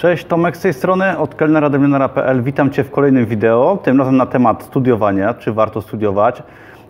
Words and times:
Cześć, 0.00 0.24
Tomek 0.24 0.56
z 0.56 0.60
tej 0.60 0.72
strony, 0.72 1.18
od 1.18 1.34
kelnera.pl. 1.34 2.42
Witam 2.42 2.70
Cię 2.70 2.84
w 2.84 2.90
kolejnym 2.90 3.26
wideo, 3.26 3.78
tym 3.82 3.98
razem 3.98 4.16
na 4.16 4.26
temat 4.26 4.62
studiowania, 4.62 5.34
czy 5.34 5.52
warto 5.52 5.82
studiować. 5.82 6.42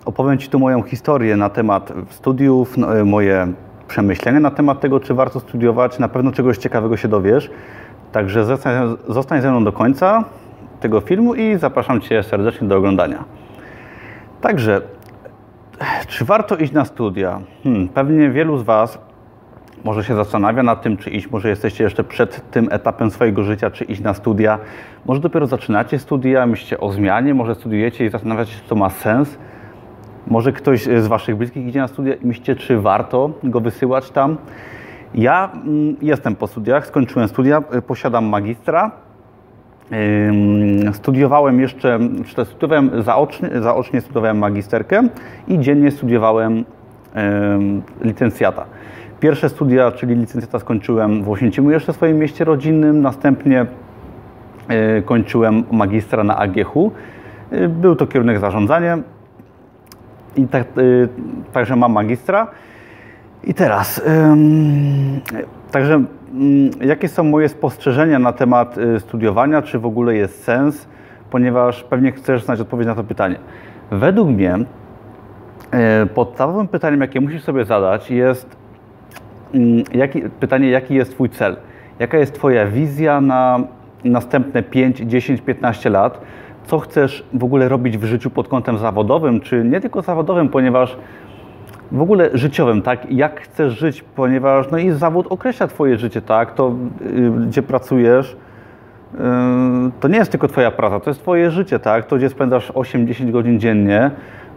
Opowiem 0.04 0.38
Ci 0.38 0.48
tu 0.48 0.58
moją 0.58 0.82
historię 0.82 1.36
na 1.36 1.48
temat 1.48 1.92
studiów, 2.10 2.76
no, 2.76 2.98
e, 2.98 3.04
moje 3.04 3.52
przemyślenia 3.88 4.40
na 4.40 4.50
temat 4.50 4.80
tego, 4.80 5.00
czy 5.00 5.14
warto 5.14 5.40
studiować. 5.40 5.98
Na 5.98 6.08
pewno 6.08 6.32
czegoś 6.32 6.58
ciekawego 6.58 6.96
się 6.96 7.08
dowiesz. 7.08 7.50
Także 8.12 8.44
zostań, 8.44 8.96
zostań 9.08 9.40
ze 9.40 9.50
mną 9.50 9.64
do 9.64 9.72
końca 9.72 10.24
tego 10.80 11.00
filmu 11.00 11.34
i 11.34 11.58
zapraszam 11.58 12.00
Cię 12.00 12.22
serdecznie 12.22 12.68
do 12.68 12.76
oglądania. 12.76 13.24
Także, 14.40 14.80
czy 16.08 16.24
warto 16.24 16.56
iść 16.56 16.72
na 16.72 16.84
studia? 16.84 17.40
Hmm, 17.64 17.88
pewnie 17.88 18.30
wielu 18.30 18.58
z 18.58 18.62
Was 18.62 19.09
może 19.84 20.04
się 20.04 20.14
zastanawia 20.14 20.62
nad 20.62 20.82
tym, 20.82 20.96
czy 20.96 21.10
iść, 21.10 21.30
może 21.30 21.48
jesteście 21.48 21.84
jeszcze 21.84 22.04
przed 22.04 22.50
tym 22.50 22.68
etapem 22.70 23.10
swojego 23.10 23.42
życia, 23.42 23.70
czy 23.70 23.84
iść 23.84 24.00
na 24.00 24.14
studia. 24.14 24.58
Może 25.06 25.20
dopiero 25.20 25.46
zaczynacie 25.46 25.98
studia, 25.98 26.46
myślicie 26.46 26.80
o 26.80 26.92
zmianie, 26.92 27.34
może 27.34 27.54
studiujecie 27.54 28.06
i 28.06 28.08
zastanawiacie 28.08 28.52
się, 28.52 28.60
czy 28.62 28.68
to 28.68 28.74
ma 28.74 28.90
sens. 28.90 29.38
Może 30.26 30.52
ktoś 30.52 30.82
z 30.82 31.06
Waszych 31.06 31.36
bliskich 31.36 31.66
idzie 31.66 31.80
na 31.80 31.88
studia 31.88 32.14
i 32.14 32.26
myślicie, 32.26 32.56
czy 32.56 32.80
warto 32.80 33.30
go 33.44 33.60
wysyłać 33.60 34.10
tam. 34.10 34.36
Ja 35.14 35.50
mm, 35.54 35.96
jestem 36.02 36.36
po 36.36 36.46
studiach, 36.46 36.86
skończyłem 36.86 37.28
studia, 37.28 37.62
y, 37.74 37.82
posiadam 37.82 38.24
magistra. 38.24 38.90
Studiowałem 40.92 41.60
jeszcze, 41.60 41.98
czy 42.26 42.44
studiowałem 42.44 43.02
zaocznie, 43.02 43.48
zaocznie 43.60 44.00
studiowałem 44.00 44.38
magisterkę 44.38 45.08
i 45.48 45.58
dziennie 45.58 45.90
studiowałem 45.90 46.64
licencjata. 48.00 48.64
Pierwsze 49.20 49.48
studia, 49.48 49.92
czyli 49.92 50.14
licencjata 50.14 50.58
skończyłem 50.58 51.22
w 51.22 51.30
Oświęcimiu 51.30 51.70
jeszcze 51.70 51.92
w 51.92 51.96
swoim 51.96 52.18
mieście 52.18 52.44
rodzinnym, 52.44 53.02
następnie 53.02 53.66
e, 54.68 55.02
kończyłem 55.02 55.64
magistra 55.72 56.24
na 56.24 56.36
AGH. 56.36 56.76
E, 57.50 57.68
był 57.68 57.96
to 57.96 58.06
kierunek 58.06 58.38
zarządzanie 58.38 58.98
i 60.36 60.46
tak, 60.46 60.62
e, 60.62 60.72
także 61.52 61.76
mam 61.76 61.92
magistra. 61.92 62.46
I 63.44 63.54
teraz, 63.54 64.02
także 65.70 65.94
mm, 65.94 66.70
jakie 66.80 67.08
są 67.08 67.24
moje 67.24 67.48
spostrzeżenia 67.48 68.18
na 68.18 68.32
temat 68.32 68.76
studiowania, 68.98 69.62
czy 69.62 69.78
w 69.78 69.86
ogóle 69.86 70.14
jest 70.14 70.44
sens, 70.44 70.88
ponieważ 71.30 71.82
pewnie 71.82 72.12
chcesz 72.12 72.44
znać 72.44 72.60
odpowiedź 72.60 72.86
na 72.86 72.94
to 72.94 73.04
pytanie. 73.04 73.36
Według 73.90 74.28
mnie 74.28 74.58
podstawowym 76.14 76.68
pytaniem, 76.68 77.00
jakie 77.00 77.20
musisz 77.20 77.42
sobie 77.42 77.64
zadać 77.64 78.10
jest, 78.10 78.59
jaki, 79.94 80.22
pytanie, 80.40 80.70
jaki 80.70 80.94
jest 80.94 81.10
Twój 81.10 81.30
cel? 81.30 81.56
Jaka 81.98 82.18
jest 82.18 82.34
Twoja 82.34 82.66
wizja 82.66 83.20
na 83.20 83.60
następne 84.04 84.62
5, 84.62 84.98
10, 84.98 85.40
15 85.40 85.90
lat? 85.90 86.20
Co 86.66 86.78
chcesz 86.78 87.24
w 87.32 87.44
ogóle 87.44 87.68
robić 87.68 87.98
w 87.98 88.04
życiu 88.04 88.30
pod 88.30 88.48
kątem 88.48 88.78
zawodowym, 88.78 89.40
czy 89.40 89.64
nie 89.64 89.80
tylko 89.80 90.02
zawodowym, 90.02 90.48
ponieważ 90.48 90.96
w 91.92 92.02
ogóle 92.02 92.30
życiowym, 92.34 92.82
tak? 92.82 93.12
Jak 93.12 93.40
chcesz 93.40 93.78
żyć, 93.78 94.02
ponieważ 94.02 94.70
no 94.70 94.78
i 94.78 94.90
zawód 94.90 95.26
określa 95.30 95.66
Twoje 95.66 95.98
życie, 95.98 96.22
tak? 96.22 96.54
To, 96.54 96.74
yy, 97.14 97.30
gdzie 97.30 97.62
pracujesz, 97.62 98.36
yy, 99.14 99.20
to 100.00 100.08
nie 100.08 100.18
jest 100.18 100.30
tylko 100.30 100.48
Twoja 100.48 100.70
praca, 100.70 101.00
to 101.00 101.10
jest 101.10 101.20
Twoje 101.20 101.50
życie, 101.50 101.78
tak? 101.78 102.06
To, 102.06 102.16
gdzie 102.16 102.28
spędzasz 102.28 102.72
8-10 102.72 103.30
godzin 103.30 103.60
dziennie, 103.60 104.10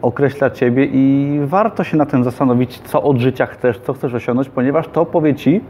określa 0.04 0.50
Ciebie 0.50 0.86
i 0.86 1.40
warto 1.46 1.84
się 1.84 1.98
na 1.98 2.06
tym 2.06 2.24
zastanowić, 2.24 2.80
co 2.80 3.04
od 3.04 3.18
życia 3.18 3.46
chcesz, 3.46 3.80
co 3.80 3.94
chcesz 3.94 4.14
osiągnąć, 4.14 4.50
ponieważ 4.50 4.88
to 4.88 5.06
powie 5.06 5.36
Ci, 5.36 5.62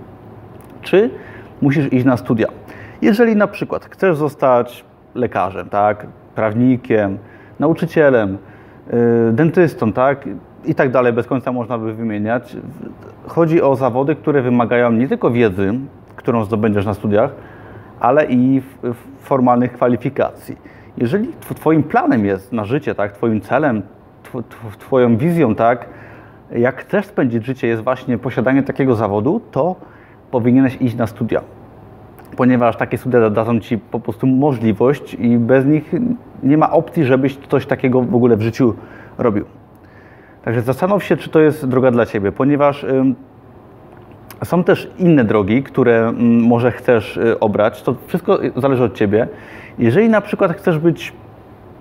czy 0.81 1.09
musisz 1.61 1.93
iść 1.93 2.05
na 2.05 2.17
studia. 2.17 2.47
Jeżeli 3.01 3.35
na 3.35 3.47
przykład 3.47 3.85
chcesz 3.85 4.17
zostać 4.17 4.85
lekarzem, 5.15 5.69
tak, 5.69 6.07
prawnikiem, 6.35 7.17
nauczycielem, 7.59 8.37
yy, 8.87 8.97
dentystą, 9.33 9.93
tak, 9.93 10.29
i 10.65 10.75
tak 10.75 10.91
dalej, 10.91 11.13
bez 11.13 11.27
końca 11.27 11.51
można 11.51 11.77
by 11.77 11.93
wymieniać. 11.93 12.57
Chodzi 13.27 13.61
o 13.61 13.75
zawody, 13.75 14.15
które 14.15 14.41
wymagają 14.41 14.91
nie 14.91 15.07
tylko 15.07 15.31
wiedzy, 15.31 15.73
którą 16.15 16.43
zdobędziesz 16.43 16.85
na 16.85 16.93
studiach, 16.93 17.31
ale 17.99 18.25
i 18.25 18.61
formalnych 19.19 19.73
kwalifikacji. 19.73 20.57
Jeżeli 20.97 21.27
Twoim 21.55 21.83
planem 21.83 22.25
jest 22.25 22.53
na 22.53 22.65
życie, 22.65 22.95
tak, 22.95 23.11
Twoim 23.11 23.41
celem, 23.41 23.81
Twoją 24.79 25.17
wizją, 25.17 25.55
tak, 25.55 25.85
jak 26.51 26.81
chcesz 26.81 27.05
spędzić 27.05 27.45
życie, 27.45 27.67
jest 27.67 27.83
właśnie 27.83 28.17
posiadanie 28.17 28.63
takiego 28.63 28.95
zawodu, 28.95 29.41
to 29.51 29.75
powinieneś 30.31 30.77
iść 30.81 30.95
na 30.95 31.07
studia. 31.07 31.41
Ponieważ 32.37 32.77
takie 32.77 32.97
studia 32.97 33.29
dadzą 33.29 33.59
Ci 33.59 33.77
po 33.77 33.99
prostu 33.99 34.27
możliwość 34.27 35.13
i 35.13 35.37
bez 35.37 35.65
nich 35.65 35.91
nie 36.43 36.57
ma 36.57 36.71
opcji, 36.71 37.05
żebyś 37.05 37.37
coś 37.49 37.65
takiego 37.65 38.01
w 38.01 38.15
ogóle 38.15 38.37
w 38.37 38.41
życiu 38.41 38.73
robił. 39.17 39.45
Także 40.43 40.61
zastanów 40.61 41.03
się, 41.03 41.17
czy 41.17 41.29
to 41.29 41.39
jest 41.39 41.67
droga 41.67 41.91
dla 41.91 42.05
Ciebie, 42.05 42.31
ponieważ 42.31 42.85
są 44.43 44.63
też 44.63 44.91
inne 44.97 45.23
drogi, 45.23 45.63
które 45.63 46.11
może 46.21 46.71
chcesz 46.71 47.17
y, 47.17 47.39
obrać. 47.39 47.81
To 47.81 47.95
wszystko 48.07 48.39
zależy 48.55 48.83
od 48.83 48.93
Ciebie. 48.93 49.27
Jeżeli 49.79 50.09
na 50.09 50.21
przykład 50.21 50.57
chcesz 50.57 50.79
być 50.79 51.13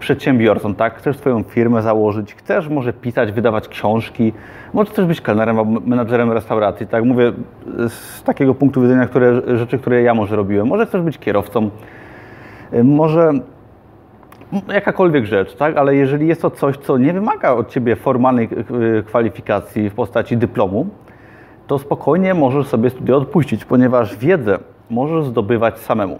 przedsiębiorcą, 0.03 0.75
tak? 0.75 0.99
Chcesz 0.99 1.17
swoją 1.17 1.43
firmę 1.43 1.83
założyć, 1.83 2.35
chcesz 2.35 2.69
może 2.69 2.93
pisać, 2.93 3.33
wydawać 3.33 3.69
książki, 3.69 4.33
może 4.75 4.91
chcesz 4.91 5.07
być 5.07 5.21
kelnerem 5.21 5.59
albo 5.59 5.81
menadżerem 5.81 6.33
restauracji, 6.33 6.87
tak? 6.87 7.05
Mówię 7.05 7.33
z 7.89 8.23
takiego 8.23 8.55
punktu 8.55 8.83
widzenia, 8.83 9.07
które, 9.07 9.59
rzeczy, 9.59 9.79
które 9.79 10.03
ja 10.03 10.15
może 10.15 10.37
robiłem. 10.37 10.67
Może 10.67 10.87
chcesz 10.87 11.03
być 11.03 11.19
kierowcą, 11.19 11.71
może 12.85 13.33
jakakolwiek 14.69 15.27
rzecz, 15.27 15.55
tak? 15.57 15.77
Ale 15.77 15.97
jeżeli 15.97 16.27
jest 16.27 16.43
to 16.43 16.51
coś, 16.51 16.77
co 16.77 16.99
nie 16.99 17.13
wymaga 17.13 17.53
od 17.53 17.69
Ciebie 17.69 17.97
formalnej 17.97 18.49
e, 18.99 19.03
kwalifikacji 19.03 19.91
w 19.91 19.95
postaci 19.95 20.37
dyplomu, 20.37 20.87
to 21.67 21.79
spokojnie 21.79 22.35
możesz 22.35 22.67
sobie 22.67 22.91
studia 22.91 23.17
odpuścić, 23.17 23.65
ponieważ 23.65 24.17
wiedzę 24.17 24.59
możesz 24.91 25.25
zdobywać 25.25 25.79
samemu. 25.79 26.19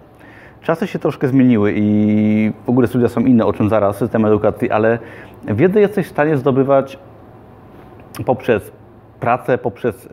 Czasy 0.63 0.87
się 0.87 0.99
troszkę 0.99 1.29
zmieniły 1.29 1.73
i 1.77 2.53
w 2.65 2.69
ogóle 2.69 2.87
studia 2.87 3.09
są 3.09 3.21
inne, 3.21 3.47
o 3.47 3.53
czym 3.53 3.69
zaraz, 3.69 3.97
system 3.97 4.25
edukacji, 4.25 4.71
ale 4.71 4.99
wiedzę 5.45 5.81
jesteś 5.81 6.07
w 6.07 6.11
stanie 6.11 6.37
zdobywać 6.37 6.99
poprzez 8.27 8.73
pracę, 9.21 9.59
poprzez 9.59 10.07
y, 10.07 10.09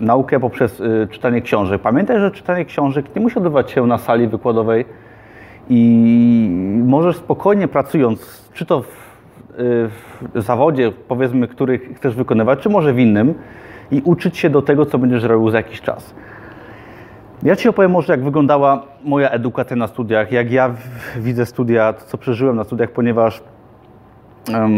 naukę, 0.00 0.40
poprzez 0.40 0.80
y, 0.80 1.08
czytanie 1.10 1.42
książek. 1.42 1.82
Pamiętaj, 1.82 2.18
że 2.18 2.30
czytanie 2.30 2.64
książek 2.64 3.14
nie 3.16 3.22
musi 3.22 3.38
odbywać 3.38 3.70
się 3.70 3.86
na 3.86 3.98
sali 3.98 4.28
wykładowej 4.28 4.84
i 5.70 6.50
możesz 6.84 7.16
spokojnie 7.16 7.68
pracując, 7.68 8.48
czy 8.52 8.66
to 8.66 8.82
w, 8.82 8.86
y, 8.86 8.88
w 10.34 10.42
zawodzie, 10.42 10.92
powiedzmy, 11.08 11.48
który 11.48 11.78
chcesz 11.78 12.14
wykonywać, 12.14 12.58
czy 12.58 12.68
może 12.68 12.92
w 12.92 12.98
innym, 12.98 13.34
i 13.90 14.02
uczyć 14.04 14.38
się 14.38 14.50
do 14.50 14.62
tego, 14.62 14.86
co 14.86 14.98
będziesz 14.98 15.22
robił 15.22 15.50
za 15.50 15.56
jakiś 15.56 15.80
czas. 15.80 16.14
Ja 17.42 17.56
Ci 17.56 17.68
opowiem 17.68 17.90
może, 17.90 18.12
jak 18.12 18.24
wyglądała 18.24 18.82
moja 19.04 19.30
edukacja 19.30 19.76
na 19.76 19.86
studiach, 19.86 20.32
jak 20.32 20.52
ja 20.52 20.74
widzę 21.16 21.46
studia, 21.46 21.92
co 21.92 22.18
przeżyłem 22.18 22.56
na 22.56 22.64
studiach, 22.64 22.90
ponieważ 22.90 23.42
um, 24.52 24.70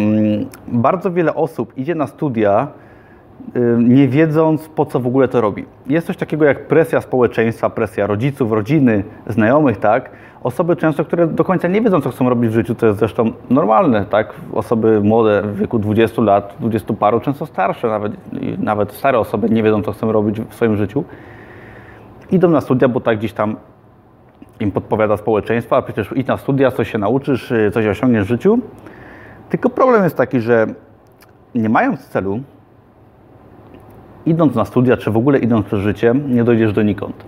bardzo 0.68 1.12
wiele 1.12 1.34
osób 1.34 1.78
idzie 1.78 1.94
na 1.94 2.06
studia 2.06 2.68
nie 3.78 4.08
wiedząc, 4.08 4.68
po 4.68 4.86
co 4.86 5.00
w 5.00 5.06
ogóle 5.06 5.28
to 5.28 5.40
robi. 5.40 5.64
Jest 5.86 6.06
coś 6.06 6.16
takiego 6.16 6.44
jak 6.44 6.66
presja 6.66 7.00
społeczeństwa, 7.00 7.70
presja 7.70 8.06
rodziców, 8.06 8.52
rodziny, 8.52 9.04
znajomych, 9.26 9.76
tak? 9.76 10.10
Osoby 10.42 10.76
często, 10.76 11.04
które 11.04 11.26
do 11.26 11.44
końca 11.44 11.68
nie 11.68 11.80
wiedzą, 11.80 12.00
co 12.00 12.10
chcą 12.10 12.28
robić 12.28 12.50
w 12.50 12.54
życiu, 12.54 12.74
to 12.74 12.86
jest 12.86 12.98
zresztą 12.98 13.32
normalne, 13.50 14.04
tak? 14.04 14.34
Osoby 14.52 15.00
młode 15.00 15.42
w 15.42 15.56
wieku 15.56 15.78
20 15.78 16.22
lat, 16.22 16.56
20 16.60 16.94
paru, 16.94 17.20
często 17.20 17.46
starsze, 17.46 17.88
nawet, 17.88 18.12
nawet 18.58 18.92
stare 18.92 19.18
osoby 19.18 19.50
nie 19.50 19.62
wiedzą, 19.62 19.82
co 19.82 19.92
chcą 19.92 20.12
robić 20.12 20.40
w 20.40 20.54
swoim 20.54 20.76
życiu 20.76 21.04
idą 22.32 22.50
na 22.50 22.60
studia, 22.60 22.88
bo 22.88 23.00
tak 23.00 23.18
gdzieś 23.18 23.32
tam 23.32 23.56
im 24.60 24.72
podpowiada 24.72 25.16
społeczeństwo, 25.16 25.76
a 25.76 25.82
przecież 25.82 26.12
idź 26.16 26.26
na 26.26 26.36
studia, 26.36 26.70
coś 26.70 26.92
się 26.92 26.98
nauczysz, 26.98 27.50
y, 27.50 27.70
coś 27.74 27.86
osiągniesz 27.86 28.24
w 28.24 28.28
życiu. 28.28 28.58
Tylko 29.48 29.70
problem 29.70 30.04
jest 30.04 30.16
taki, 30.16 30.40
że 30.40 30.66
nie 31.54 31.68
mając 31.68 32.08
celu, 32.08 32.40
idąc 34.26 34.54
na 34.54 34.64
studia, 34.64 34.96
czy 34.96 35.10
w 35.10 35.16
ogóle 35.16 35.38
idąc 35.38 35.66
przez 35.66 35.80
życie, 35.80 36.14
nie 36.28 36.44
dojdziesz 36.44 36.72
do 36.72 36.82
nikąd. 36.82 37.24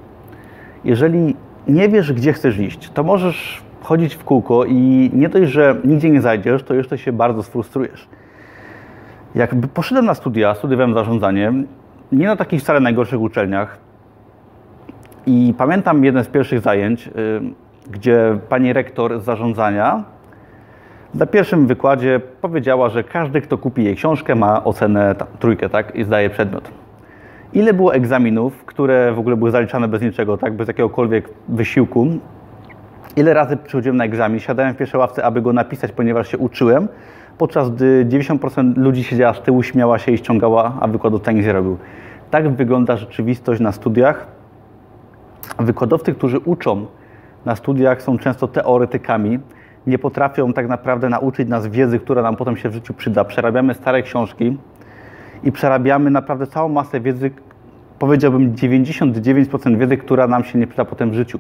Jeżeli 0.85 1.37
nie 1.69 1.89
wiesz, 1.89 2.13
gdzie 2.13 2.33
chcesz 2.33 2.59
iść, 2.59 2.91
to 2.91 3.03
możesz 3.03 3.63
chodzić 3.83 4.15
w 4.15 4.25
kółko 4.25 4.65
i 4.65 5.11
nie 5.13 5.29
dość, 5.29 5.51
że 5.51 5.77
nigdzie 5.85 6.11
nie 6.11 6.21
zajdziesz, 6.21 6.63
to 6.63 6.75
jeszcze 6.75 6.99
się 6.99 7.13
bardzo 7.13 7.43
sfrustrujesz. 7.43 8.09
Jakby 9.35 9.69
poszedłem 9.69 10.07
na 10.07 10.15
studia, 10.15 10.55
studiowałem 10.55 10.95
zarządzanie, 10.95 11.53
nie 12.13 12.27
na 12.27 12.37
takich 12.37 12.61
wcale 12.61 12.81
najgorszych 12.81 13.21
uczelniach, 13.21 13.79
i 15.27 15.55
pamiętam 15.59 16.05
jeden 16.05 16.25
z 16.25 16.29
pierwszych 16.29 16.61
zajęć, 16.61 17.09
y, 17.09 17.11
gdzie 17.91 18.39
pani 18.49 18.73
rektor 18.73 19.21
z 19.21 19.25
zarządzania 19.25 20.05
na 21.15 21.27
pierwszym 21.27 21.67
wykładzie 21.67 22.21
powiedziała, 22.41 22.89
że 22.89 23.05
każdy, 23.05 23.41
kto 23.41 23.59
kupi 23.59 23.85
jej 23.85 23.97
książkę, 23.97 24.35
ma 24.35 24.65
ocenę 24.65 25.15
tam, 25.15 25.29
trójkę, 25.39 25.69
tak? 25.69 25.97
I 25.97 26.05
zdaje 26.05 26.31
przedmiot. 26.31 26.71
ile 27.53 27.75
było 27.75 27.95
egzaminów, 27.95 28.65
które 28.65 29.13
w 29.13 29.19
ogóle 29.19 29.37
były 29.37 29.51
zaliczane 29.51 29.89
bez 29.89 30.03
niczego, 30.03 30.39
tak, 30.39 30.53
bez 30.53 30.69
jakiegokolwiek 30.69 31.29
wysiłku. 31.49 32.07
Ile 33.17 33.35
razy 33.35 33.57
przychodziłem 33.57 33.97
na 33.97 34.05
egzamin, 34.05 34.41
siadałem 34.41 34.75
w 34.75 34.77
pierwszej 34.77 35.01
ławce, 35.01 35.25
aby 35.25 35.43
go 35.43 35.53
napisać, 35.53 35.93
ponieważ 35.93 36.29
się 36.29 36.39
uczyłem, 36.39 36.89
podczas 37.39 37.71
gdy 37.71 38.07
90% 38.11 38.77
ludzi 38.77 39.05
siedziała 39.05 39.35
z 39.35 39.43
tyłu, 39.43 39.63
śmiała 39.63 39.99
się 39.99 40.13
i 40.13 40.19
ściągała, 40.19 40.73
a 40.81 40.87
wykładu 40.89 41.19
tak 41.19 41.37
nie 41.37 41.43
zrobił. 41.43 41.77
Tak 42.31 42.49
wygląda 42.49 42.97
rzeczywistość 42.97 43.61
na 43.61 43.73
studiach. 43.73 44.27
Wykładowcy, 45.59 46.15
którzy 46.15 46.39
uczą 46.39 46.87
na 47.45 47.57
studiach, 47.57 48.03
są 48.03 48.19
często 48.19 48.49
teoretykami, 48.49 49.39
nie 49.87 49.99
potrafią 49.99 50.53
tak 50.53 50.69
naprawdę 50.69 51.09
nauczyć 51.09 51.49
nas 51.49 51.67
wiedzy, 51.67 51.99
która 51.99 52.23
nam 52.23 52.37
potem 52.37 52.57
się 52.57 52.69
w 52.69 52.73
życiu 52.73 52.95
przyda. 52.95 53.25
Przerabiamy 53.25 53.75
stare 53.75 54.03
książki 54.03 54.59
i 55.43 55.53
przerabiamy 55.53 56.11
naprawdę 56.11 56.47
całą 56.47 56.69
masę 56.69 57.01
wiedzy, 57.01 57.31
powiedziałbym 57.99 58.55
99% 58.55 59.79
wiedzy, 59.79 59.97
która 59.97 60.27
nam 60.27 60.45
się 60.45 60.59
nie 60.59 60.67
przyda 60.67 60.85
potem 60.85 61.11
w 61.11 61.15
życiu. 61.15 61.39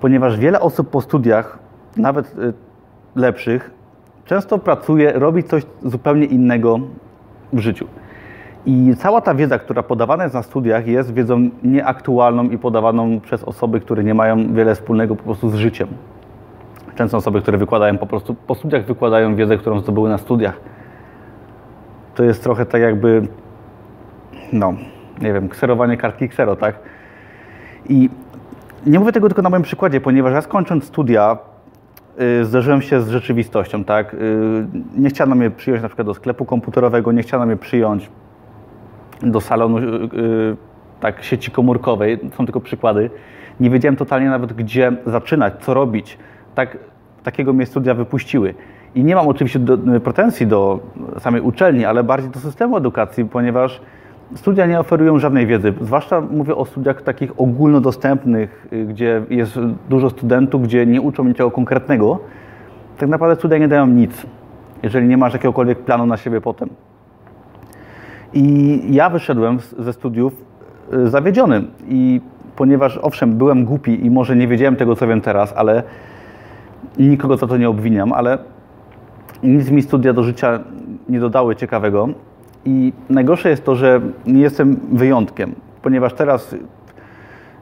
Ponieważ 0.00 0.38
wiele 0.38 0.60
osób 0.60 0.90
po 0.90 1.00
studiach, 1.00 1.58
nawet 1.96 2.38
y, 2.38 2.52
lepszych, 3.16 3.70
często 4.24 4.58
pracuje, 4.58 5.12
robi 5.12 5.44
coś 5.44 5.62
zupełnie 5.82 6.24
innego 6.24 6.80
w 7.52 7.58
życiu. 7.58 7.86
I 8.66 8.94
cała 8.96 9.20
ta 9.20 9.34
wiedza, 9.34 9.58
która 9.58 9.82
podawana 9.82 10.24
jest 10.24 10.34
na 10.34 10.42
studiach, 10.42 10.86
jest 10.86 11.14
wiedzą 11.14 11.50
nieaktualną 11.62 12.44
i 12.44 12.58
podawaną 12.58 13.20
przez 13.20 13.44
osoby, 13.44 13.80
które 13.80 14.04
nie 14.04 14.14
mają 14.14 14.54
wiele 14.54 14.74
wspólnego 14.74 15.16
po 15.16 15.22
prostu 15.22 15.50
z 15.50 15.54
życiem. 15.54 15.88
Często 16.94 17.16
osoby, 17.16 17.42
które 17.42 17.58
wykładają 17.58 17.98
po 17.98 18.06
prostu 18.06 18.34
po 18.34 18.54
studiach, 18.54 18.84
wykładają 18.84 19.36
wiedzę, 19.36 19.58
którą 19.58 19.80
zdobyły 19.80 20.08
na 20.08 20.18
studiach. 20.18 20.60
To 22.14 22.24
jest 22.24 22.42
trochę 22.42 22.66
tak 22.66 22.82
jakby, 22.82 23.28
no, 24.52 24.74
nie 25.20 25.32
wiem, 25.32 25.48
kserowanie 25.48 25.96
kartki 25.96 26.28
ksero, 26.28 26.56
tak? 26.56 26.78
I 27.88 28.10
nie 28.86 28.98
mówię 28.98 29.12
tego 29.12 29.28
tylko 29.28 29.42
na 29.42 29.50
moim 29.50 29.62
przykładzie, 29.62 30.00
ponieważ 30.00 30.32
ja 30.32 30.40
skończąc 30.40 30.84
studia, 30.84 31.38
yy, 32.18 32.44
zderzyłem 32.44 32.82
się 32.82 33.00
z 33.00 33.08
rzeczywistością, 33.08 33.84
tak? 33.84 34.12
Yy, 34.12 34.20
nie 34.96 35.08
chciano 35.08 35.34
mnie 35.34 35.50
przyjąć 35.50 35.82
na 35.82 35.88
przykład 35.88 36.06
do 36.06 36.14
sklepu 36.14 36.44
komputerowego, 36.44 37.12
nie 37.12 37.22
chciano 37.22 37.46
mnie 37.46 37.56
przyjąć 37.56 38.10
do 39.22 39.40
salonu 39.40 39.80
yy, 39.80 40.56
tak, 41.00 41.22
sieci 41.22 41.50
komórkowej, 41.50 42.18
są 42.36 42.44
tylko 42.44 42.60
przykłady. 42.60 43.10
Nie 43.60 43.70
wiedziałem 43.70 43.96
totalnie 43.96 44.30
nawet, 44.30 44.52
gdzie 44.52 44.92
zaczynać, 45.06 45.54
co 45.60 45.74
robić. 45.74 46.18
Tak, 46.54 46.78
takiego 47.22 47.52
mnie 47.52 47.66
studia 47.66 47.94
wypuściły. 47.94 48.54
I 48.94 49.04
nie 49.04 49.14
mam 49.14 49.28
oczywiście 49.28 49.58
do, 49.58 50.00
pretensji 50.00 50.46
do 50.46 50.80
samej 51.18 51.40
uczelni, 51.40 51.84
ale 51.84 52.04
bardziej 52.04 52.30
do 52.30 52.40
systemu 52.40 52.76
edukacji, 52.76 53.24
ponieważ 53.24 53.80
studia 54.34 54.66
nie 54.66 54.80
oferują 54.80 55.18
żadnej 55.18 55.46
wiedzy. 55.46 55.74
Zwłaszcza 55.80 56.20
mówię 56.20 56.56
o 56.56 56.64
studiach 56.64 57.02
takich 57.02 57.40
ogólnodostępnych, 57.40 58.68
gdzie 58.88 59.22
jest 59.30 59.58
dużo 59.88 60.10
studentów, 60.10 60.62
gdzie 60.62 60.86
nie 60.86 61.00
uczą 61.00 61.24
niczego 61.24 61.50
konkretnego. 61.50 62.18
Tak 62.98 63.08
naprawdę 63.08 63.36
studia 63.36 63.58
nie 63.58 63.68
dają 63.68 63.86
nic, 63.86 64.26
jeżeli 64.82 65.06
nie 65.06 65.16
masz 65.16 65.32
jakiegokolwiek 65.32 65.78
planu 65.78 66.06
na 66.06 66.16
siebie 66.16 66.40
potem. 66.40 66.68
I 68.32 68.80
ja 68.90 69.10
wyszedłem 69.10 69.58
ze 69.78 69.92
studiów 69.92 70.32
y, 70.92 71.08
zawiedziony. 71.08 71.62
I 71.88 72.20
ponieważ 72.56 72.98
owszem, 73.02 73.32
byłem 73.32 73.64
głupi 73.64 74.06
i 74.06 74.10
może 74.10 74.36
nie 74.36 74.48
wiedziałem 74.48 74.76
tego, 74.76 74.96
co 74.96 75.06
wiem 75.06 75.20
teraz, 75.20 75.52
ale 75.56 75.82
nikogo 76.98 77.36
za 77.36 77.46
to 77.46 77.56
nie 77.56 77.68
obwiniam, 77.68 78.12
ale 78.12 78.38
nic 79.42 79.70
mi 79.70 79.82
studia 79.82 80.12
do 80.12 80.22
życia 80.22 80.60
nie 81.08 81.20
dodały 81.20 81.56
ciekawego. 81.56 82.08
I 82.64 82.92
najgorsze 83.10 83.48
jest 83.48 83.64
to, 83.64 83.74
że 83.74 84.00
nie 84.26 84.40
jestem 84.40 84.76
wyjątkiem, 84.92 85.54
ponieważ 85.82 86.14
teraz 86.14 86.52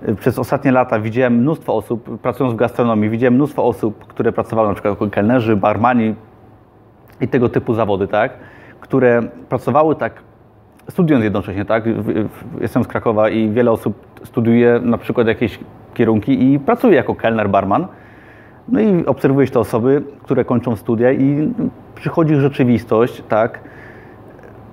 y, 0.09 0.15
przez 0.15 0.39
ostatnie 0.39 0.73
lata 0.73 1.01
widziałem 1.01 1.35
mnóstwo 1.35 1.77
osób, 1.77 2.19
pracując 2.19 2.55
w 2.55 2.59
gastronomii, 2.59 3.11
widziałem 3.11 3.35
mnóstwo 3.35 3.65
osób, 3.65 4.07
które 4.07 4.33
pracowały 4.33 4.69
na 4.69 4.75
przykład 4.75 4.95
jako 4.95 5.11
kelnerzy, 5.11 5.57
barmani 5.57 6.15
i 7.21 7.29
tego 7.29 7.49
typu 7.49 7.75
zawody, 7.75 8.09
tak, 8.09 8.33
które 8.81 9.23
pracowały 9.49 9.97
tak, 9.97 10.26
studiując 10.91 11.25
jednocześnie, 11.25 11.65
tak, 11.65 11.85
jestem 12.61 12.85
z 12.85 12.87
Krakowa 12.87 13.29
i 13.29 13.51
wiele 13.51 13.71
osób 13.71 14.07
studiuje 14.25 14.81
na 14.83 14.99
przykład 14.99 15.27
jakieś 15.27 15.59
kierunki 15.95 16.53
i 16.53 16.59
pracuje 16.59 16.97
jako 16.97 17.15
kelner, 17.15 17.51
barman, 17.51 17.87
no 18.69 18.81
i 18.81 19.07
obserwujesz 19.07 19.51
te 19.51 19.61
osoby, 19.61 20.03
które 20.23 20.45
kończą 20.45 20.77
studia 20.77 21.13
i 21.13 21.53
przychodzi 21.95 22.35
rzeczywistość, 22.35 23.23
tak, 23.29 23.61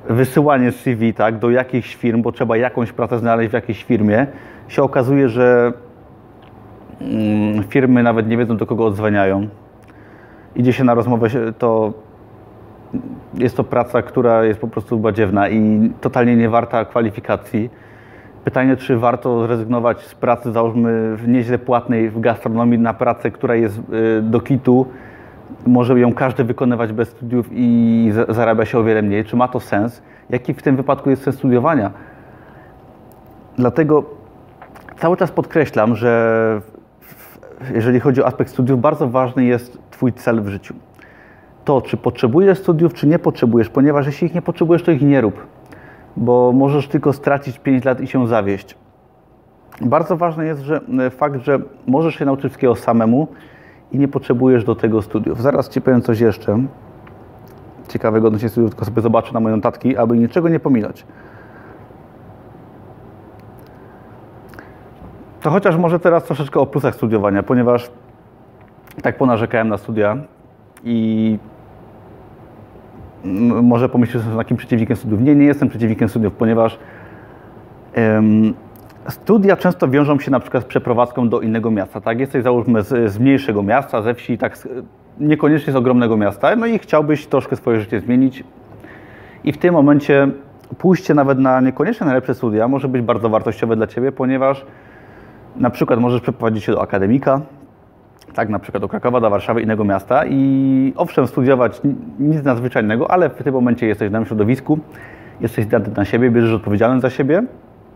wysyłanie 0.10 0.72
CV, 0.72 1.14
tak, 1.14 1.40
do 1.40 1.50
jakichś 1.50 1.96
firm, 1.96 2.22
bo 2.22 2.32
trzeba 2.32 2.58
jakąś 2.58 2.92
pracę 2.92 3.20
znaleźć 3.20 3.50
w 3.50 3.54
jakiejś 3.54 3.84
firmie, 3.84 4.28
się 4.68 4.84
okazuje, 4.84 5.30
że 5.30 5.74
mm, 7.02 7.64
firmy 7.64 8.04
nawet 8.04 8.28
nie 8.28 8.38
wiedzą, 8.38 8.58
do 8.58 8.66
kogo 8.66 8.86
odzwaniają. 8.86 9.48
Idzie 10.56 10.74
się 10.74 10.84
na 10.84 10.94
rozmowę, 10.94 11.28
to 11.58 11.94
jest 13.34 13.58
to 13.58 13.64
praca, 13.64 14.02
która 14.02 14.44
jest 14.44 14.60
po 14.60 14.68
prostu 14.68 15.00
badziewna 15.00 15.50
i 15.50 15.92
totalnie 16.02 16.36
nie 16.36 16.50
warta 16.50 16.86
kwalifikacji. 16.86 17.70
Pytanie, 18.44 18.78
czy 18.78 18.98
warto 18.98 19.48
rezygnować 19.48 20.02
z 20.02 20.16
pracy, 20.16 20.52
załóżmy, 20.52 21.18
w 21.18 21.28
nieźle 21.28 21.60
płatnej 21.60 22.10
w 22.10 22.20
gastronomii 22.20 22.80
na 22.80 22.94
pracę, 22.94 23.32
która 23.32 23.56
jest 23.56 23.80
y, 23.80 24.22
do 24.22 24.40
kitu, 24.40 24.86
może 25.68 26.00
ją 26.00 26.14
każdy 26.14 26.44
wykonywać 26.44 26.94
bez 26.94 27.10
studiów 27.10 27.50
i 27.52 28.12
zarabia 28.30 28.66
się 28.66 28.78
o 28.80 28.84
wiele 28.84 29.02
mniej. 29.02 29.26
Czy 29.26 29.36
ma 29.36 29.48
to 29.48 29.60
sens? 29.60 30.02
Jaki 30.30 30.54
w 30.54 30.62
tym 30.62 30.76
wypadku 30.76 31.10
jest 31.10 31.24
sens 31.24 31.36
studiowania? 31.36 31.92
Dlatego 33.58 34.04
cały 34.98 35.18
czas 35.18 35.32
podkreślam, 35.32 35.96
że 35.96 36.62
jeżeli 37.74 38.00
chodzi 38.00 38.22
o 38.22 38.28
aspekt 38.28 38.52
studiów, 38.52 38.82
bardzo 38.82 39.08
ważny 39.08 39.46
jest 39.46 39.78
Twój 39.92 40.14
cel 40.14 40.42
w 40.42 40.48
życiu. 40.48 40.76
To, 41.66 41.82
czy 41.82 41.98
potrzebujesz 41.98 42.60
studiów, 42.60 42.94
czy 42.94 43.08
nie 43.08 43.20
potrzebujesz, 43.20 43.70
ponieważ 43.70 44.06
jeśli 44.06 44.28
ich 44.28 44.34
nie 44.34 44.42
potrzebujesz, 44.42 44.84
to 44.84 44.92
ich 44.92 45.02
nie 45.02 45.22
rób 45.22 45.48
bo 46.18 46.52
możesz 46.52 46.88
tylko 46.88 47.14
stracić 47.14 47.60
5 47.60 47.86
lat 47.86 48.02
i 48.02 48.08
się 48.08 48.28
zawieść. 48.28 48.78
Bardzo 49.82 50.18
ważny 50.18 50.46
jest 50.46 50.62
że, 50.62 50.82
e, 51.00 51.10
fakt, 51.10 51.42
że 51.42 51.60
możesz 51.88 52.16
się 52.16 52.26
nauczyć 52.26 52.46
wszystkiego 52.46 52.76
samemu 52.76 53.28
i 53.92 53.98
nie 53.98 54.08
potrzebujesz 54.08 54.64
do 54.64 54.76
tego 54.76 55.02
studiów. 55.02 55.42
Zaraz 55.42 55.70
Ci 55.70 55.82
powiem 55.82 56.02
coś 56.02 56.20
jeszcze 56.20 56.60
ciekawego 57.88 58.28
odnośnie 58.28 58.50
studiów, 58.50 58.72
tylko 58.72 58.86
sobie 58.86 59.02
zobaczę 59.02 59.34
na 59.34 59.40
moje 59.40 59.56
notatki, 59.56 59.98
aby 59.98 60.18
niczego 60.18 60.50
nie 60.50 60.60
pominąć. 60.60 61.06
To 65.42 65.50
chociaż 65.50 65.78
może 65.78 66.00
teraz 66.00 66.24
troszeczkę 66.24 66.60
o 66.60 66.66
plusach 66.66 66.96
studiowania, 66.96 67.44
ponieważ 67.44 67.92
tak 69.02 69.18
ponarzekałem 69.18 69.68
na 69.68 69.78
studia 69.78 70.18
i 70.84 71.40
może 73.64 73.90
pomyśleć, 73.90 74.14
że 74.14 74.20
jestem 74.20 74.38
takim 74.38 74.58
przeciwnikiem 74.58 74.98
studiów. 74.98 75.22
Nie, 75.22 75.36
nie 75.36 75.46
jestem 75.46 75.70
przeciwnikiem 75.70 76.10
studiów, 76.10 76.34
ponieważ 76.34 76.80
studia 79.10 79.58
często 79.58 79.88
wiążą 79.88 80.20
się 80.20 80.32
na 80.32 80.40
przykład 80.40 80.64
z 80.64 80.66
przeprowadzką 80.66 81.30
do 81.30 81.42
innego 81.42 81.72
miasta. 81.72 82.02
Tak? 82.02 82.20
Jesteś 82.20 82.44
załóżmy 82.44 82.82
z, 82.82 83.12
z 83.12 83.20
mniejszego 83.20 83.64
miasta, 83.64 84.02
ze 84.02 84.14
wsi, 84.14 84.38
tak 84.38 84.68
niekoniecznie 85.20 85.74
z 85.74 85.76
ogromnego 85.76 86.18
miasta, 86.18 86.56
no 86.56 86.66
i 86.66 86.80
chciałbyś 86.80 87.28
troszkę 87.28 87.56
swoje 87.56 87.80
życie 87.80 88.00
zmienić 88.00 88.44
i 89.44 89.52
w 89.52 89.58
tym 89.58 89.74
momencie 89.74 90.28
pójście 90.78 91.14
nawet 91.14 91.40
na 91.40 91.62
niekoniecznie 91.62 92.06
najlepsze 92.06 92.36
studia 92.36 92.68
może 92.68 92.88
być 92.88 93.02
bardzo 93.02 93.30
wartościowe 93.30 93.76
dla 93.76 93.88
Ciebie, 93.88 94.12
ponieważ 94.12 94.66
na 95.56 95.70
przykład 95.70 96.00
możesz 96.00 96.22
przeprowadzić 96.22 96.64
się 96.64 96.72
do 96.72 96.82
akademika, 96.82 97.42
tak, 98.34 98.50
na 98.50 98.60
przykład 98.60 98.82
do 98.82 98.88
Krakowa, 98.88 99.22
do 99.22 99.30
Warszawy, 99.30 99.62
innego 99.62 99.84
miasta 99.84 100.26
i 100.26 100.94
owszem, 100.96 101.28
studiować 101.28 101.82
nic 102.20 102.44
nadzwyczajnego, 102.44 103.12
ale 103.12 103.30
w 103.30 103.44
tym 103.44 103.54
momencie 103.54 103.88
jesteś 103.88 104.10
w 104.10 104.12
danym 104.12 104.26
środowisku, 104.26 104.80
jesteś 105.42 105.66
zdany 105.66 105.86
na 105.98 106.06
siebie, 106.06 106.32
bierzesz 106.32 106.54
odpowiedzialność 106.54 107.02
za 107.02 107.10
siebie, 107.10 107.44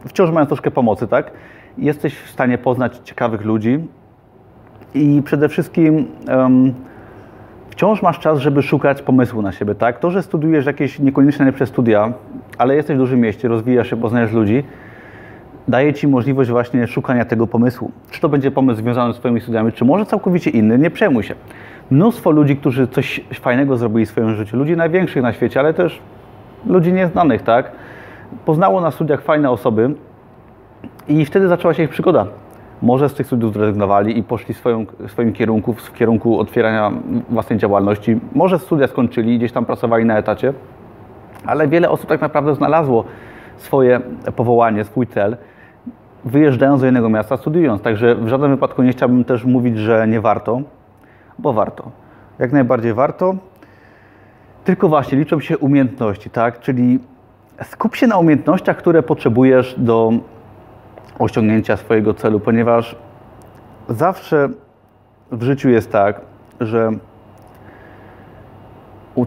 wciąż 0.06 0.32
mając 0.32 0.50
troszkę 0.50 0.72
pomocy, 0.72 1.08
tak? 1.08 1.32
Jesteś 1.78 2.20
w 2.20 2.30
stanie 2.30 2.58
poznać 2.58 2.98
ciekawych 3.04 3.46
ludzi 3.46 3.80
i 4.94 5.22
przede 5.26 5.50
wszystkim 5.50 6.06
um, 6.28 6.74
wciąż 7.70 8.02
masz 8.02 8.20
czas, 8.20 8.40
żeby 8.40 8.62
szukać 8.64 9.02
pomysłu 9.02 9.42
na 9.42 9.52
siebie, 9.52 9.76
tak? 9.76 10.00
To, 10.00 10.12
że 10.12 10.24
studiujesz 10.24 10.66
jakieś 10.66 11.00
niekoniecznie 11.00 11.46
najlepsze 11.46 11.66
studia, 11.66 12.14
ale 12.58 12.76
jesteś 12.76 12.96
w 12.96 13.00
dużym 13.00 13.20
mieście, 13.20 13.48
rozwijasz 13.48 13.90
się, 13.90 13.98
poznajesz 13.98 14.32
ludzi, 14.32 14.64
daje 15.68 15.94
Ci 15.94 16.08
możliwość 16.08 16.50
właśnie 16.50 16.88
szukania 16.88 17.26
tego 17.26 17.48
pomysłu. 17.48 17.92
Czy 18.12 18.22
to 18.22 18.30
będzie 18.30 18.52
pomysł 18.52 18.82
związany 18.82 19.14
z 19.14 19.18
Twoimi 19.18 19.42
studiami, 19.42 19.72
czy 19.72 19.86
może 19.86 20.06
całkowicie 20.06 20.50
inny, 20.50 20.78
nie 20.78 20.92
przejmuj 20.92 21.24
się. 21.24 21.36
Mnóstwo 21.92 22.32
ludzi, 22.32 22.58
którzy 22.58 22.88
coś 22.88 23.22
fajnego 23.34 23.78
zrobili 23.78 24.06
w 24.06 24.10
swoim 24.10 24.36
życiu, 24.36 24.58
ludzi 24.58 24.78
największych 24.78 25.24
na 25.24 25.34
świecie, 25.34 25.60
ale 25.60 25.74
też 25.74 26.02
ludzi 26.66 26.94
nieznanych, 26.94 27.42
tak? 27.42 27.72
Poznało 28.46 28.82
na 28.82 28.92
studiach 28.92 29.22
fajne 29.22 29.52
osoby 29.52 29.94
i 31.08 31.26
wtedy 31.26 31.48
zaczęła 31.48 31.74
się 31.74 31.84
ich 31.84 31.90
przygoda. 31.90 32.26
Może 32.82 33.10
z 33.10 33.14
tych 33.14 33.28
studiów 33.28 33.54
zrezygnowali 33.54 34.20
i 34.20 34.24
poszli 34.24 34.54
w 34.54 34.58
swoim, 34.58 34.88
swoim 35.08 35.34
kierunku, 35.34 35.74
w 35.74 35.94
kierunku 35.94 36.40
otwierania 36.40 36.92
własnej 37.30 37.60
działalności. 37.60 38.20
Może 38.36 38.60
studia 38.60 38.88
skończyli, 38.88 39.38
gdzieś 39.38 39.52
tam 39.52 39.66
pracowali 39.66 40.06
na 40.06 40.18
etacie, 40.18 40.54
ale 41.46 41.68
wiele 41.68 41.90
osób 41.90 42.10
tak 42.10 42.22
naprawdę 42.22 42.56
znalazło 42.56 43.04
swoje 43.58 44.00
powołanie, 44.36 44.84
swój 44.84 45.08
cel, 45.08 45.38
wyjeżdżając 46.28 46.82
do 46.82 46.88
innego 46.88 47.10
miasta, 47.10 47.38
studiując. 47.38 47.82
Także 47.82 48.16
w 48.16 48.28
żadnym 48.28 48.52
wypadku 48.52 48.84
nie 48.84 48.92
chciałbym 48.92 49.24
też 49.24 49.46
mówić, 49.46 49.78
że 49.78 50.08
nie 50.08 50.22
warto, 50.22 50.62
bo 51.40 51.54
warto. 51.54 51.92
Jak 52.40 52.52
najbardziej 52.52 52.94
warto. 52.94 53.36
Tylko 54.64 54.90
właśnie 54.90 55.18
liczą 55.18 55.40
się 55.40 55.58
umiejętności, 55.58 56.30
tak? 56.30 56.60
Czyli 56.60 57.00
skup 57.64 57.96
się 57.96 58.08
na 58.08 58.18
umiejętnościach, 58.18 58.78
które 58.78 59.04
potrzebujesz 59.04 59.76
do 59.78 60.12
osiągnięcia 61.20 61.78
swojego 61.78 62.14
celu, 62.14 62.40
ponieważ 62.40 62.96
zawsze 63.90 64.50
w 65.32 65.44
życiu 65.44 65.70
jest 65.70 65.92
tak, 65.92 66.22
że 66.60 66.92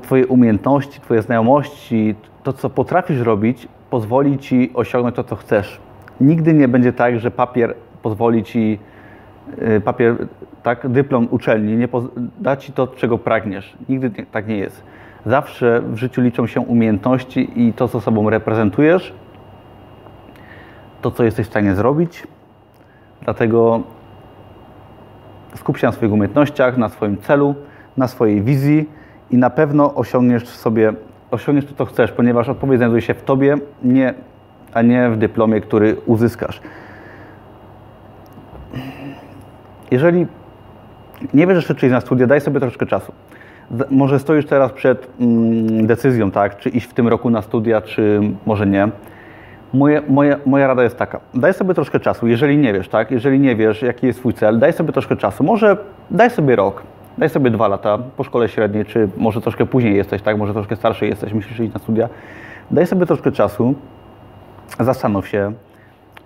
Twoje 0.02 0.26
umiejętności, 0.26 1.00
Twoje 1.00 1.22
znajomości, 1.22 2.14
to 2.42 2.52
co 2.52 2.70
potrafisz 2.70 3.20
robić, 3.20 3.68
pozwoli 3.90 4.38
Ci 4.38 4.70
osiągnąć 4.74 5.16
to, 5.16 5.24
co 5.24 5.36
chcesz. 5.36 5.80
Nigdy 6.20 6.54
nie 6.54 6.68
będzie 6.68 6.92
tak, 6.92 7.20
że 7.20 7.30
papier 7.30 7.74
pozwoli 8.02 8.42
Ci, 8.42 8.78
y, 9.62 9.80
papier, 9.80 10.16
tak, 10.62 10.88
dyplom 10.88 11.28
uczelni 11.30 11.76
nie 11.76 11.88
da 12.40 12.56
Ci 12.56 12.72
to, 12.72 12.86
czego 12.86 13.18
pragniesz. 13.18 13.76
Nigdy 13.88 14.10
nie, 14.18 14.26
tak 14.26 14.48
nie 14.48 14.58
jest. 14.58 14.82
Zawsze 15.26 15.82
w 15.82 15.96
życiu 15.96 16.22
liczą 16.22 16.46
się 16.46 16.60
umiejętności 16.60 17.62
i 17.66 17.72
to, 17.72 17.88
co 17.88 18.00
sobą 18.00 18.30
reprezentujesz, 18.30 19.14
to, 21.02 21.10
co 21.10 21.24
jesteś 21.24 21.46
w 21.46 21.50
stanie 21.50 21.74
zrobić. 21.74 22.26
Dlatego 23.22 23.82
skup 25.54 25.78
się 25.78 25.86
na 25.86 25.92
swoich 25.92 26.12
umiejętnościach, 26.12 26.76
na 26.76 26.88
swoim 26.88 27.16
celu, 27.18 27.54
na 27.96 28.08
swojej 28.08 28.42
wizji 28.42 28.88
i 29.30 29.36
na 29.36 29.50
pewno 29.50 29.94
osiągniesz 29.94 30.48
sobie, 30.48 30.92
osiągniesz 31.30 31.66
to, 31.66 31.74
co 31.74 31.84
chcesz, 31.84 32.12
ponieważ 32.12 32.48
odpowiedź 32.48 32.78
znajduje 32.78 33.02
się 33.02 33.14
w 33.14 33.22
tobie, 33.22 33.56
nie, 33.82 34.14
a 34.74 34.82
nie 34.82 35.10
w 35.10 35.16
dyplomie, 35.16 35.60
który 35.60 35.96
uzyskasz. 36.06 36.60
Jeżeli 39.90 40.26
nie 41.34 41.46
czy 41.64 41.86
iść 41.86 41.92
na 41.92 42.00
studia, 42.00 42.26
daj 42.26 42.40
sobie 42.40 42.60
troszkę 42.60 42.86
czasu. 42.86 43.12
Może 43.90 44.18
stoisz 44.18 44.46
teraz 44.46 44.72
przed 44.72 45.06
mm, 45.20 45.86
decyzją, 45.86 46.30
tak, 46.30 46.56
czy 46.56 46.68
iść 46.68 46.86
w 46.86 46.94
tym 46.94 47.08
roku 47.08 47.30
na 47.30 47.42
studia, 47.42 47.80
czy 47.80 48.20
może 48.46 48.66
nie. 48.66 48.88
Moje, 49.74 50.02
moje, 50.08 50.36
moja 50.46 50.66
rada 50.66 50.82
jest 50.82 50.96
taka, 50.96 51.20
daj 51.34 51.54
sobie 51.54 51.74
troszkę 51.74 52.00
czasu, 52.00 52.26
jeżeli 52.26 52.58
nie 52.58 52.72
wiesz, 52.72 52.88
tak, 52.88 53.10
jeżeli 53.10 53.40
nie 53.40 53.56
wiesz, 53.56 53.82
jaki 53.82 54.06
jest 54.06 54.18
twój 54.18 54.34
cel, 54.34 54.58
daj 54.58 54.72
sobie 54.72 54.92
troszkę 54.92 55.16
czasu, 55.16 55.44
może 55.44 55.76
daj 56.10 56.30
sobie 56.30 56.56
rok, 56.56 56.82
daj 57.18 57.28
sobie 57.28 57.50
dwa 57.50 57.68
lata 57.68 57.98
po 58.16 58.24
szkole 58.24 58.48
średniej, 58.48 58.84
czy 58.84 59.08
może 59.16 59.40
troszkę 59.40 59.66
później 59.66 59.96
jesteś, 59.96 60.22
tak, 60.22 60.38
może 60.38 60.52
troszkę 60.52 60.76
starszy 60.76 61.06
jesteś, 61.06 61.32
myślisz 61.32 61.60
iść 61.60 61.74
na 61.74 61.80
studia, 61.80 62.08
daj 62.70 62.86
sobie 62.86 63.06
troszkę 63.06 63.32
czasu, 63.32 63.74
zastanów 64.78 65.28
się, 65.28 65.52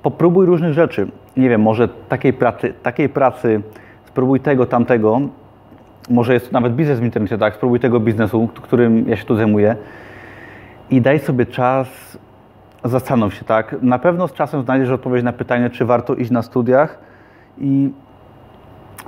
popróbuj 0.02 0.46
różnych 0.46 0.72
rzeczy, 0.72 1.08
nie 1.36 1.48
wiem, 1.48 1.60
może 1.60 1.88
takiej 1.88 2.32
pracy, 2.32 2.74
takiej 2.82 3.08
pracy, 3.08 3.62
spróbuj 4.04 4.40
tego, 4.40 4.66
tamtego, 4.66 5.20
może 6.10 6.34
jest 6.34 6.52
nawet 6.52 6.74
biznes 6.74 7.00
w 7.00 7.04
internecie, 7.04 7.38
tak, 7.38 7.54
spróbuj 7.54 7.80
tego 7.80 8.00
biznesu, 8.00 8.48
którym 8.62 9.08
ja 9.08 9.16
się 9.16 9.24
tu 9.24 9.36
zajmuję. 9.36 9.76
I 10.90 11.00
daj 11.00 11.18
sobie 11.18 11.46
czas 11.46 12.18
zastanów 12.84 13.34
się, 13.34 13.44
tak? 13.44 13.76
Na 13.82 13.98
pewno 13.98 14.28
z 14.28 14.32
czasem 14.32 14.62
znajdziesz 14.62 14.90
odpowiedź 14.90 15.24
na 15.24 15.32
pytanie, 15.32 15.70
czy 15.70 15.84
warto 15.84 16.14
iść 16.14 16.30
na 16.30 16.42
studiach. 16.42 16.98
I 17.58 17.90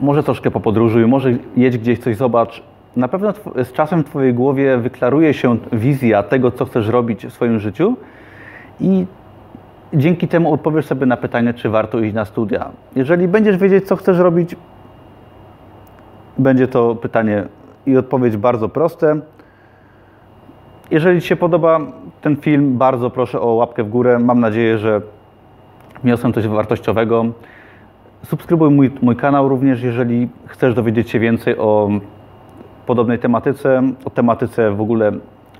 może 0.00 0.22
troszkę 0.22 0.50
popodróżuj, 0.50 1.06
może 1.06 1.32
jedź 1.56 1.78
gdzieś 1.78 1.98
coś 1.98 2.16
zobacz. 2.16 2.62
Na 2.96 3.08
pewno 3.08 3.32
z 3.64 3.72
czasem 3.72 4.02
w 4.02 4.06
Twojej 4.06 4.34
głowie 4.34 4.78
wyklaruje 4.78 5.34
się 5.34 5.56
wizja 5.72 6.22
tego, 6.22 6.50
co 6.50 6.64
chcesz 6.64 6.88
robić 6.88 7.26
w 7.26 7.32
swoim 7.32 7.58
życiu. 7.58 7.96
I 8.80 9.06
dzięki 9.96 10.28
temu 10.28 10.52
odpowiesz 10.52 10.86
sobie 10.86 11.06
na 11.06 11.16
pytanie, 11.16 11.54
czy 11.54 11.68
warto 11.68 11.98
iść 11.98 12.14
na 12.14 12.24
studia. 12.24 12.70
Jeżeli 12.96 13.28
będziesz 13.28 13.56
wiedzieć, 13.56 13.86
co 13.86 13.96
chcesz 13.96 14.18
robić, 14.18 14.56
będzie 16.38 16.68
to 16.68 16.94
pytanie 16.94 17.44
i 17.86 17.96
odpowiedź 17.96 18.36
bardzo 18.36 18.68
proste. 18.68 19.20
Jeżeli 20.90 21.20
Ci 21.20 21.28
się 21.28 21.36
podoba 21.36 21.80
ten 22.20 22.36
film, 22.36 22.78
bardzo 22.78 23.10
proszę 23.10 23.40
o 23.40 23.46
łapkę 23.46 23.84
w 23.84 23.88
górę. 23.88 24.18
Mam 24.18 24.40
nadzieję, 24.40 24.78
że 24.78 25.00
wniosłem 26.02 26.32
coś 26.32 26.48
wartościowego. 26.48 27.24
Subskrybuj 28.24 28.70
mój, 28.70 28.90
mój 29.02 29.16
kanał 29.16 29.48
również, 29.48 29.82
jeżeli 29.82 30.28
chcesz 30.46 30.74
dowiedzieć 30.74 31.10
się 31.10 31.18
więcej 31.18 31.58
o 31.58 31.90
podobnej 32.86 33.18
tematyce, 33.18 33.82
o 34.04 34.10
tematyce 34.10 34.70
w 34.70 34.80
ogóle 34.80 35.12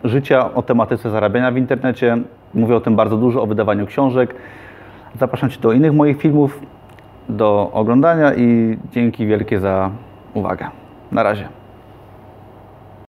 życia, 0.09 0.55
o 0.55 0.63
tematyce 0.63 1.11
zarabiania 1.11 1.53
w 1.53 1.57
internecie. 1.57 2.19
Mówię 2.55 2.77
o 2.77 2.81
tym 2.81 2.97
bardzo 2.97 3.17
dużo, 3.17 3.43
o 3.43 3.47
wydawaniu 3.47 3.87
książek. 3.87 4.35
Zapraszam 5.19 5.51
Cię 5.51 5.61
do 5.61 5.73
innych 5.73 5.93
moich 5.93 6.19
filmów, 6.19 6.61
do 7.29 7.71
oglądania 7.73 8.35
i 8.35 8.79
dzięki 8.93 9.27
wielkie 9.27 9.61
za 9.61 9.91
uwagę. 10.35 10.67
Na 11.13 11.23
razie. 11.23 11.49